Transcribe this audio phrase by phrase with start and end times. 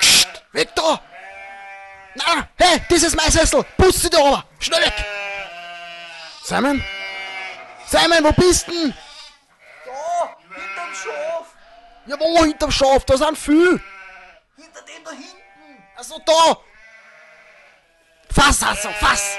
[0.00, 1.00] Psst, weg da!
[2.14, 3.64] Na, hey, das ist mein Sessel!
[3.76, 4.42] Putz dich da oben!
[4.58, 4.94] Schnell weg!
[6.42, 6.82] Simon?
[7.86, 8.94] Simon, wo bist denn?
[9.84, 11.46] Da, hinterm Schaf.
[12.06, 13.04] Ja, wo hinterm Schaf?
[13.04, 13.80] Da sind viel!
[14.56, 15.84] Hinter dem da hinten.
[15.96, 16.56] Also da!
[18.30, 19.36] Fass, also, fass!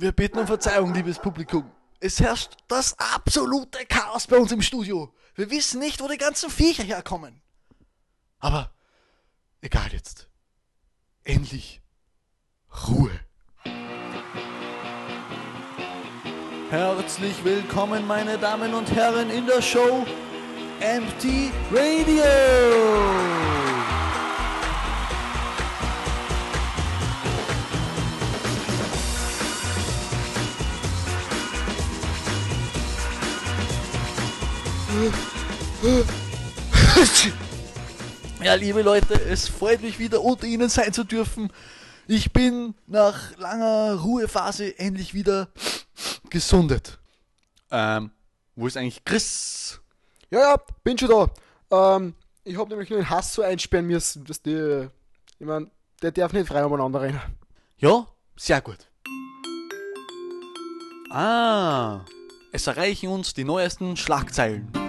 [0.00, 1.70] Wir bitten um Verzeihung, liebes Publikum.
[2.00, 5.12] Es herrscht das absolute Chaos bei uns im Studio.
[5.34, 7.42] Wir wissen nicht, wo die ganzen Viecher herkommen.
[8.38, 8.70] Aber
[9.60, 10.30] egal jetzt.
[11.22, 11.82] Endlich
[12.88, 13.10] Ruhe.
[16.70, 20.06] Herzlich willkommen, meine Damen und Herren, in der Show
[20.80, 23.59] Empty Radio.
[38.42, 41.52] Ja, liebe Leute, es freut mich wieder unter Ihnen sein zu dürfen.
[42.06, 45.48] Ich bin nach langer Ruhephase endlich wieder
[46.30, 46.98] gesundet.
[47.70, 48.10] Ähm,
[48.56, 49.78] wo ist eigentlich Chris?
[50.30, 51.96] Ja, ja, bin schon da.
[51.96, 54.88] Ähm, ich hab nämlich nur den Hass so einsperren müssen, dass die.
[55.38, 57.20] Ich mein, der darf nicht frei umeinander rennen.
[57.76, 58.06] Ja,
[58.36, 58.78] sehr gut.
[61.10, 62.06] Ah,
[62.52, 64.79] es erreichen uns die neuesten Schlagzeilen.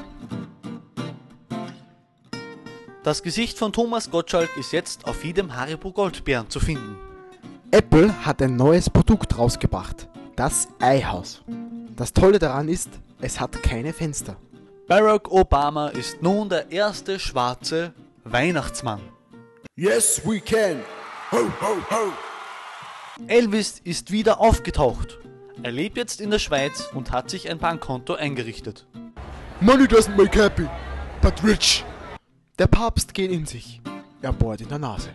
[3.04, 6.98] Das Gesicht von Thomas Gottschalk ist jetzt auf jedem Haribo Goldbeeren zu finden.
[7.72, 10.08] Apple hat ein neues Produkt rausgebracht.
[10.36, 11.42] Das iHaus.
[11.96, 14.36] Das Tolle daran ist, es hat keine Fenster.
[14.88, 17.92] Barack Obama ist nun der erste schwarze
[18.24, 19.02] Weihnachtsmann.
[19.76, 20.82] Yes, we can.
[21.32, 22.12] Ho, ho, ho.
[23.26, 25.18] Elvis ist wieder aufgetaucht.
[25.64, 28.86] Er lebt jetzt in der Schweiz und hat sich ein Bankkonto eingerichtet.
[29.60, 30.68] Money doesn't make happy,
[31.22, 31.84] but rich.
[32.62, 33.82] Der Papst geht in sich.
[34.22, 35.10] Er bohrt in der Nase.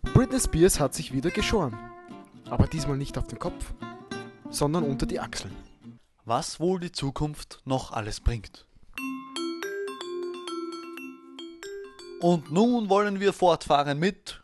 [0.00, 1.76] Britney Spears hat sich wieder geschoren.
[2.48, 3.74] Aber diesmal nicht auf den Kopf,
[4.48, 5.54] sondern unter die Achseln.
[6.24, 8.66] Was wohl die Zukunft noch alles bringt.
[12.22, 14.42] Und nun wollen wir fortfahren mit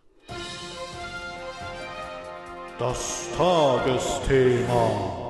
[2.79, 5.28] Das Tagesthema.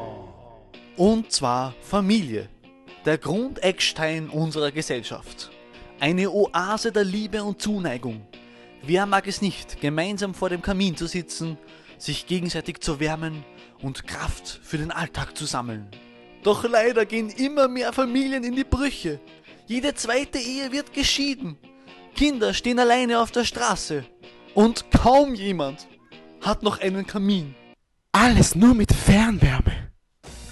[0.98, 2.48] Und zwar Familie.
[3.04, 5.48] Der Grundeckstein unserer Gesellschaft.
[6.00, 8.26] Eine Oase der Liebe und Zuneigung.
[8.82, 11.56] Wer mag es nicht, gemeinsam vor dem Kamin zu sitzen,
[11.98, 13.44] sich gegenseitig zu wärmen
[13.80, 15.86] und Kraft für den Alltag zu sammeln?
[16.42, 19.20] Doch leider gehen immer mehr Familien in die Brüche.
[19.68, 21.58] Jede zweite Ehe wird geschieden.
[22.16, 24.04] Kinder stehen alleine auf der Straße.
[24.52, 25.86] Und kaum jemand
[26.40, 27.54] hat noch einen Kamin.
[28.10, 29.67] Alles nur mit Fernwärme.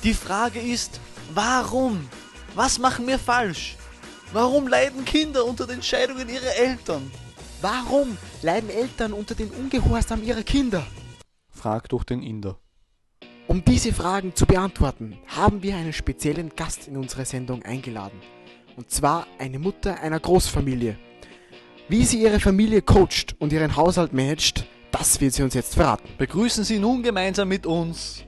[0.06, 1.00] Die Frage ist,
[1.34, 2.09] warum?
[2.55, 3.75] Was machen wir falsch?
[4.33, 7.11] Warum leiden Kinder unter den Scheidungen ihrer Eltern?
[7.61, 10.87] Warum leiden Eltern unter dem Ungehorsam ihrer Kinder?
[11.50, 12.56] Frag doch den Inder.
[13.49, 18.21] Um diese Fragen zu beantworten, haben wir einen speziellen Gast in unsere Sendung eingeladen.
[18.77, 20.97] Und zwar eine Mutter einer Großfamilie.
[21.89, 26.09] Wie sie ihre Familie coacht und ihren Haushalt managt, das wird sie uns jetzt verraten.
[26.16, 28.22] Begrüßen Sie nun gemeinsam mit uns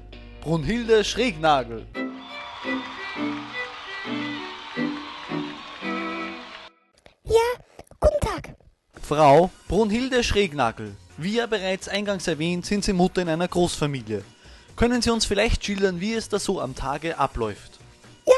[0.49, 1.87] Brunhilde Schrägnagel.
[7.25, 7.35] Ja,
[8.01, 8.55] guten Tag.
[9.03, 10.97] Frau Brunhilde Schrägnagel.
[11.19, 14.25] Wie ja bereits eingangs erwähnt, sind Sie Mutter in einer Großfamilie.
[14.75, 17.73] Können Sie uns vielleicht schildern, wie es da so am Tage abläuft?
[18.27, 18.33] Ja,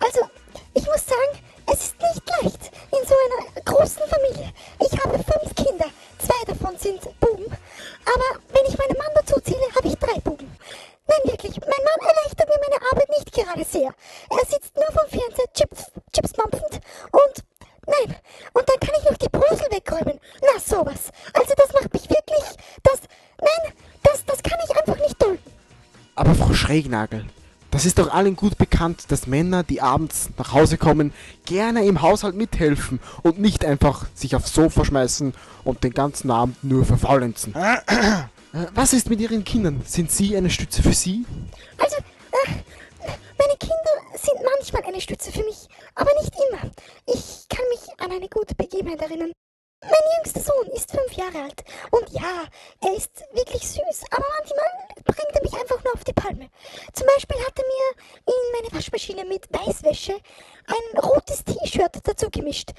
[0.00, 0.28] also,
[0.74, 1.38] ich muss sagen,
[1.72, 4.52] es ist nicht leicht in so einer großen Familie.
[4.80, 5.86] Ich habe fünf Kinder,
[6.18, 7.46] zwei davon sind Buben.
[7.46, 10.50] Aber wenn ich meinen Mann dazu zähle, habe ich drei Buben.
[11.12, 13.90] Nein, wirklich, mein Mann erleichtert mir meine Arbeit nicht gerade sehr.
[14.30, 16.80] Er sitzt nur vom Fernseher, Chips, Chips mampfend
[17.10, 17.44] und
[17.86, 18.16] nein,
[18.52, 20.18] und dann kann ich noch die Brösel wegräumen.
[20.40, 21.10] Na, sowas.
[21.34, 22.44] Also das macht mich wirklich,
[22.82, 23.00] das,
[23.38, 23.72] nein,
[24.02, 25.42] das, das kann ich einfach nicht dulden.
[26.14, 27.26] Aber Frau Schrägnagel,
[27.70, 31.12] das ist doch allen gut bekannt, dass Männer, die abends nach Hause kommen,
[31.46, 36.62] gerne im Haushalt mithelfen und nicht einfach sich aufs Sofa schmeißen und den ganzen Abend
[36.64, 37.54] nur verfaulenzen.
[38.52, 39.82] Was ist mit Ihren Kindern?
[39.86, 41.24] Sind Sie eine Stütze für Sie?
[41.78, 42.50] Also, äh,
[43.38, 46.70] meine Kinder sind manchmal eine Stütze für mich, aber nicht immer.
[47.06, 49.32] Ich kann mich an eine gute Begebenheit erinnern.
[49.80, 52.44] Mein jüngster Sohn ist fünf Jahre alt und ja,
[52.82, 54.66] er ist wirklich süß, aber manchmal
[55.02, 56.48] bringt er mich einfach nur auf die Palme.
[56.92, 62.72] Zum Beispiel hat er mir in meine Waschmaschine mit Weißwäsche ein rotes T-Shirt dazu gemischt.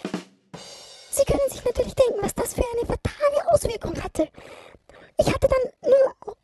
[1.10, 4.30] Sie können sich natürlich denken, was das für eine fatale Auswirkung hatte.
[5.18, 6.36] Ich hatte dann nur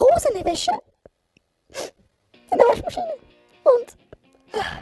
[0.00, 0.72] rosene Wäsche
[2.50, 3.14] in der Waschmaschine.
[3.64, 3.96] Und
[4.52, 4.78] ah,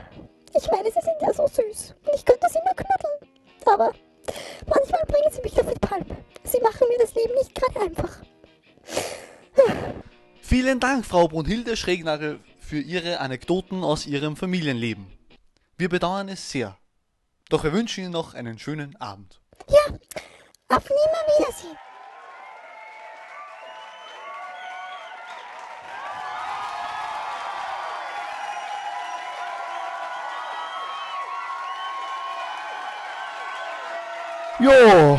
[0.55, 1.95] ich meine, sie sind ja so süß.
[2.05, 3.37] Und ich könnte sie nur knuddeln.
[3.67, 3.93] Aber
[4.67, 6.17] manchmal bringen sie mich die Palme.
[6.45, 8.23] Sie machen mir das Leben nicht gerade einfach.
[10.41, 15.07] Vielen Dank, Frau Brunhilde Schrägnagel, für Ihre Anekdoten aus Ihrem Familienleben.
[15.77, 16.79] Wir bedauern es sehr.
[17.49, 19.41] Doch wir wünschen Ihnen noch einen schönen Abend.
[19.69, 19.95] Ja,
[20.69, 21.77] auf Nimmerwiedersehen.
[34.59, 35.19] Jo.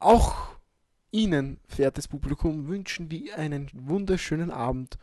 [0.00, 0.58] Auch
[1.10, 4.98] Ihnen, verehrtes Publikum, wünschen wir einen wunderschönen Abend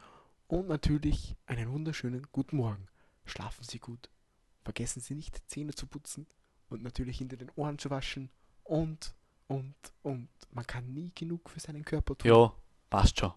[0.48, 2.88] und natürlich einen wunderschönen guten Morgen.
[3.26, 4.12] Schlafen Sie gut.
[4.64, 6.28] Vergessen Sie nicht, Zähne zu putzen
[6.70, 8.30] und natürlich hinter den Ohren zu waschen
[8.64, 9.16] und,
[9.48, 9.74] und,
[10.04, 10.30] und.
[10.52, 12.30] Man kann nie genug für seinen Körper tun.
[12.30, 12.54] Ja,
[12.92, 13.34] passt schon.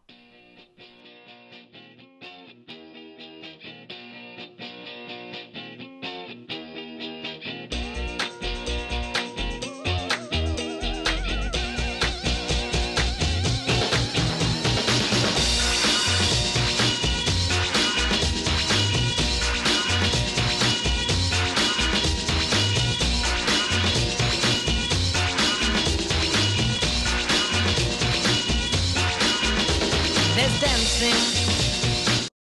[31.05, 31.44] living.